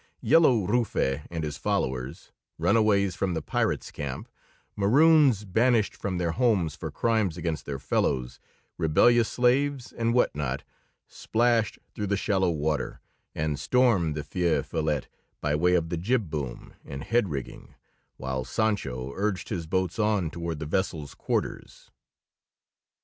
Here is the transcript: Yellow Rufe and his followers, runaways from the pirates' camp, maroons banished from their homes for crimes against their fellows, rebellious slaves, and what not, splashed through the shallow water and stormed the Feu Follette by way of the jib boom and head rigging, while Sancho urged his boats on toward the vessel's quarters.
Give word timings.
Yellow 0.21 0.65
Rufe 0.65 1.21
and 1.29 1.43
his 1.43 1.57
followers, 1.57 2.31
runaways 2.57 3.13
from 3.13 3.35
the 3.35 3.41
pirates' 3.43 3.91
camp, 3.91 4.29
maroons 4.75 5.45
banished 5.45 5.95
from 5.95 6.17
their 6.17 6.31
homes 6.31 6.73
for 6.73 6.89
crimes 6.89 7.37
against 7.37 7.67
their 7.67 7.77
fellows, 7.77 8.39
rebellious 8.79 9.29
slaves, 9.29 9.93
and 9.93 10.11
what 10.15 10.35
not, 10.35 10.63
splashed 11.07 11.77
through 11.93 12.07
the 12.07 12.17
shallow 12.17 12.49
water 12.49 12.99
and 13.35 13.59
stormed 13.59 14.15
the 14.15 14.23
Feu 14.23 14.63
Follette 14.63 15.07
by 15.39 15.53
way 15.53 15.75
of 15.75 15.89
the 15.89 15.97
jib 15.97 16.31
boom 16.31 16.73
and 16.83 17.03
head 17.03 17.29
rigging, 17.29 17.75
while 18.17 18.43
Sancho 18.43 19.11
urged 19.15 19.49
his 19.49 19.67
boats 19.67 19.99
on 19.99 20.31
toward 20.31 20.57
the 20.57 20.65
vessel's 20.65 21.13
quarters. 21.13 21.91